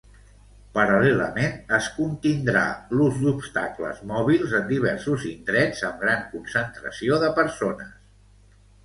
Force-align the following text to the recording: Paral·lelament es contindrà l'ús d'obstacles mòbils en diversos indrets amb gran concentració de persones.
Paral·lelament 0.75 1.73
es 1.77 1.89
contindrà 1.97 2.63
l'ús 2.97 3.19
d'obstacles 3.25 4.01
mòbils 4.13 4.55
en 4.61 4.65
diversos 4.71 5.27
indrets 5.33 5.85
amb 5.91 6.01
gran 6.07 6.25
concentració 6.33 7.21
de 7.27 7.31
persones. 7.43 7.93